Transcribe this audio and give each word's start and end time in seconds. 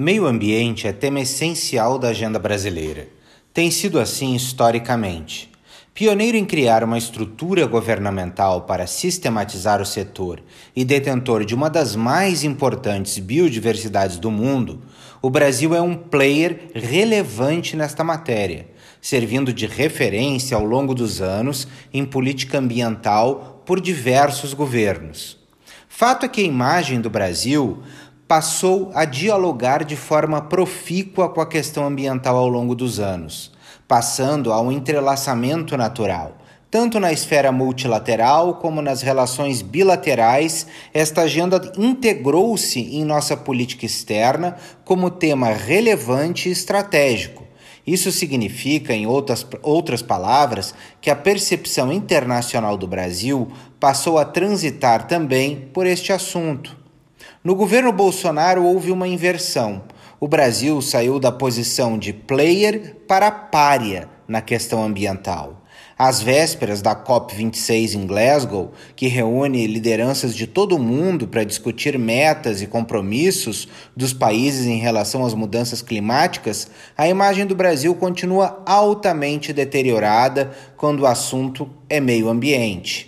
Meio 0.00 0.26
ambiente 0.26 0.86
é 0.86 0.92
tema 0.92 1.18
essencial 1.18 1.98
da 1.98 2.10
agenda 2.10 2.38
brasileira. 2.38 3.08
Tem 3.52 3.68
sido 3.68 3.98
assim 3.98 4.36
historicamente. 4.36 5.50
Pioneiro 5.92 6.36
em 6.36 6.44
criar 6.44 6.84
uma 6.84 6.96
estrutura 6.96 7.66
governamental 7.66 8.60
para 8.60 8.86
sistematizar 8.86 9.82
o 9.82 9.84
setor 9.84 10.40
e 10.76 10.84
detentor 10.84 11.44
de 11.44 11.52
uma 11.52 11.68
das 11.68 11.96
mais 11.96 12.44
importantes 12.44 13.18
biodiversidades 13.18 14.18
do 14.18 14.30
mundo, 14.30 14.82
o 15.20 15.28
Brasil 15.28 15.74
é 15.74 15.82
um 15.82 15.96
player 15.96 16.70
relevante 16.76 17.76
nesta 17.76 18.04
matéria, 18.04 18.68
servindo 19.00 19.52
de 19.52 19.66
referência 19.66 20.56
ao 20.56 20.64
longo 20.64 20.94
dos 20.94 21.20
anos 21.20 21.66
em 21.92 22.04
política 22.04 22.58
ambiental 22.58 23.64
por 23.66 23.80
diversos 23.80 24.54
governos. 24.54 25.38
Fato 25.98 26.26
é 26.26 26.28
que 26.28 26.42
a 26.42 26.44
imagem 26.44 27.00
do 27.00 27.10
Brasil 27.10 27.82
passou 28.28 28.90
a 28.94 29.06
dialogar 29.06 29.82
de 29.82 29.96
forma 29.96 30.42
profícua 30.42 31.30
com 31.30 31.40
a 31.40 31.46
questão 31.46 31.86
ambiental 31.86 32.36
ao 32.36 32.46
longo 32.46 32.74
dos 32.74 33.00
anos, 33.00 33.50
passando 33.88 34.52
a 34.52 34.60
um 34.60 34.70
entrelaçamento 34.70 35.74
natural. 35.78 36.36
Tanto 36.70 37.00
na 37.00 37.10
esfera 37.10 37.50
multilateral 37.50 38.56
como 38.56 38.82
nas 38.82 39.00
relações 39.00 39.62
bilaterais, 39.62 40.66
esta 40.92 41.22
agenda 41.22 41.72
integrou-se 41.78 42.78
em 42.78 43.02
nossa 43.02 43.34
política 43.34 43.86
externa 43.86 44.58
como 44.84 45.10
tema 45.10 45.48
relevante 45.48 46.50
e 46.50 46.52
estratégico. 46.52 47.48
Isso 47.86 48.12
significa, 48.12 48.92
em 48.92 49.06
outras, 49.06 49.46
outras 49.62 50.02
palavras, 50.02 50.74
que 51.00 51.08
a 51.08 51.16
percepção 51.16 51.90
internacional 51.90 52.76
do 52.76 52.86
Brasil 52.86 53.48
passou 53.80 54.18
a 54.18 54.26
transitar 54.26 55.06
também 55.06 55.70
por 55.72 55.86
este 55.86 56.12
assunto. 56.12 56.76
No 57.48 57.54
governo 57.54 57.90
Bolsonaro 57.90 58.62
houve 58.62 58.90
uma 58.90 59.08
inversão. 59.08 59.84
O 60.20 60.28
Brasil 60.28 60.82
saiu 60.82 61.18
da 61.18 61.32
posição 61.32 61.96
de 61.98 62.12
player 62.12 62.96
para 63.08 63.30
pária 63.30 64.06
na 64.28 64.42
questão 64.42 64.84
ambiental. 64.84 65.64
Às 65.98 66.20
vésperas 66.20 66.82
da 66.82 66.94
COP26 66.94 67.94
em 67.94 68.06
Glasgow, 68.06 68.72
que 68.94 69.08
reúne 69.08 69.66
lideranças 69.66 70.34
de 70.34 70.46
todo 70.46 70.76
o 70.76 70.78
mundo 70.78 71.26
para 71.26 71.42
discutir 71.42 71.98
metas 71.98 72.60
e 72.60 72.66
compromissos 72.66 73.66
dos 73.96 74.12
países 74.12 74.66
em 74.66 74.76
relação 74.76 75.24
às 75.24 75.32
mudanças 75.32 75.80
climáticas, 75.80 76.70
a 76.98 77.08
imagem 77.08 77.46
do 77.46 77.54
Brasil 77.54 77.94
continua 77.94 78.62
altamente 78.66 79.54
deteriorada 79.54 80.50
quando 80.76 81.00
o 81.00 81.06
assunto 81.06 81.66
é 81.88 81.98
meio 81.98 82.28
ambiente. 82.28 83.07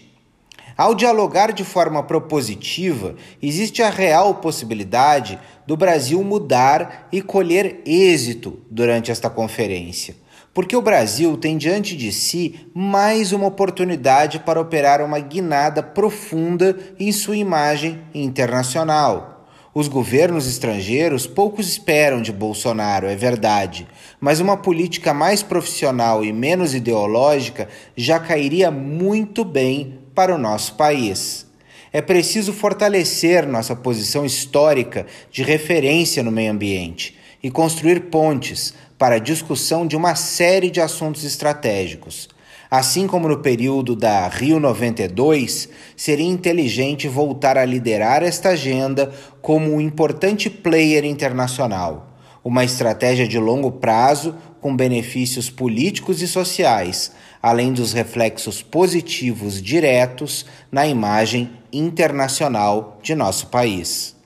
Ao 0.80 0.94
dialogar 0.94 1.52
de 1.52 1.62
forma 1.62 2.02
propositiva, 2.02 3.14
existe 3.42 3.82
a 3.82 3.90
real 3.90 4.36
possibilidade 4.36 5.38
do 5.66 5.76
Brasil 5.76 6.24
mudar 6.24 7.06
e 7.12 7.20
colher 7.20 7.82
êxito 7.84 8.60
durante 8.70 9.10
esta 9.10 9.28
conferência. 9.28 10.16
Porque 10.54 10.74
o 10.74 10.80
Brasil 10.80 11.36
tem 11.36 11.58
diante 11.58 11.94
de 11.94 12.10
si 12.10 12.66
mais 12.72 13.30
uma 13.30 13.48
oportunidade 13.48 14.38
para 14.38 14.58
operar 14.58 15.02
uma 15.02 15.18
guinada 15.18 15.82
profunda 15.82 16.74
em 16.98 17.12
sua 17.12 17.36
imagem 17.36 18.00
internacional. 18.14 19.46
Os 19.74 19.86
governos 19.86 20.48
estrangeiros 20.48 21.26
poucos 21.26 21.68
esperam 21.68 22.22
de 22.22 22.32
Bolsonaro, 22.32 23.06
é 23.06 23.14
verdade, 23.14 23.86
mas 24.18 24.40
uma 24.40 24.56
política 24.56 25.12
mais 25.12 25.42
profissional 25.42 26.24
e 26.24 26.32
menos 26.32 26.74
ideológica 26.74 27.68
já 27.94 28.18
cairia 28.18 28.70
muito 28.70 29.44
bem 29.44 30.00
para 30.20 30.34
o 30.34 30.38
nosso 30.38 30.74
país. 30.74 31.46
É 31.90 32.02
preciso 32.02 32.52
fortalecer 32.52 33.46
nossa 33.48 33.74
posição 33.74 34.22
histórica 34.22 35.06
de 35.32 35.42
referência 35.42 36.22
no 36.22 36.30
meio 36.30 36.52
ambiente 36.52 37.16
e 37.42 37.50
construir 37.50 38.00
pontes 38.10 38.74
para 38.98 39.14
a 39.14 39.18
discussão 39.18 39.86
de 39.86 39.96
uma 39.96 40.14
série 40.14 40.70
de 40.70 40.78
assuntos 40.78 41.24
estratégicos. 41.24 42.28
Assim 42.70 43.06
como 43.06 43.28
no 43.28 43.38
período 43.38 43.96
da 43.96 44.28
Rio 44.28 44.60
92, 44.60 45.70
seria 45.96 46.28
inteligente 46.28 47.08
voltar 47.08 47.56
a 47.56 47.64
liderar 47.64 48.22
esta 48.22 48.50
agenda 48.50 49.10
como 49.40 49.72
um 49.72 49.80
importante 49.80 50.50
player 50.50 51.06
internacional, 51.06 52.10
uma 52.44 52.62
estratégia 52.62 53.26
de 53.26 53.38
longo 53.38 53.72
prazo 53.72 54.34
com 54.60 54.76
benefícios 54.76 55.48
políticos 55.48 56.20
e 56.22 56.28
sociais, 56.28 57.12
além 57.42 57.72
dos 57.72 57.92
reflexos 57.92 58.62
positivos 58.62 59.60
diretos 59.60 60.46
na 60.70 60.86
imagem 60.86 61.50
internacional 61.72 62.98
de 63.02 63.14
nosso 63.14 63.46
país. 63.46 64.16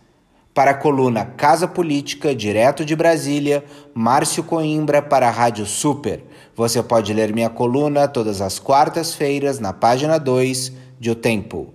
Para 0.55 0.71
a 0.71 0.75
coluna 0.75 1.25
Casa 1.25 1.67
Política, 1.67 2.35
direto 2.35 2.85
de 2.85 2.95
Brasília, 2.95 3.65
Márcio 3.93 4.45
Coimbra 4.45 5.03
para 5.03 5.27
a 5.27 5.31
Rádio 5.31 5.67
Super. 5.67 6.25
Você 6.55 6.81
pode 6.81 7.13
ler 7.13 7.35
minha 7.35 7.51
coluna 7.51 8.07
todas 8.07 8.41
as 8.41 8.61
quartas-feiras 8.61 9.59
na 9.59 9.73
página 9.73 10.17
2 10.17 10.73
de 11.01 11.11
O 11.11 11.15
Tempo. 11.17 11.74